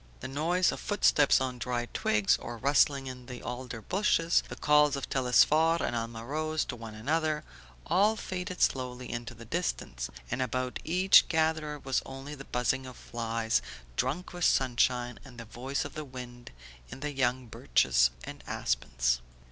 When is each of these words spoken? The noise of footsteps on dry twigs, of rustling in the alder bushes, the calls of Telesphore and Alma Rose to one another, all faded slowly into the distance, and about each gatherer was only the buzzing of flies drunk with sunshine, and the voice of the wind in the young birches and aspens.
The 0.21 0.27
noise 0.27 0.71
of 0.71 0.79
footsteps 0.79 1.39
on 1.39 1.59
dry 1.59 1.85
twigs, 1.93 2.35
of 2.37 2.63
rustling 2.63 3.05
in 3.05 3.27
the 3.27 3.43
alder 3.43 3.83
bushes, 3.83 4.41
the 4.49 4.55
calls 4.55 4.95
of 4.95 5.07
Telesphore 5.07 5.77
and 5.83 5.95
Alma 5.95 6.25
Rose 6.25 6.65
to 6.65 6.75
one 6.75 6.95
another, 6.95 7.43
all 7.85 8.15
faded 8.15 8.61
slowly 8.63 9.11
into 9.11 9.35
the 9.35 9.45
distance, 9.45 10.09
and 10.31 10.41
about 10.41 10.79
each 10.83 11.27
gatherer 11.27 11.77
was 11.77 12.01
only 12.03 12.33
the 12.33 12.45
buzzing 12.45 12.87
of 12.87 12.97
flies 12.97 13.61
drunk 13.95 14.33
with 14.33 14.43
sunshine, 14.45 15.19
and 15.23 15.37
the 15.37 15.45
voice 15.45 15.85
of 15.85 15.93
the 15.93 16.03
wind 16.03 16.49
in 16.89 17.01
the 17.01 17.13
young 17.13 17.45
birches 17.45 18.09
and 18.23 18.43
aspens. 18.47 19.21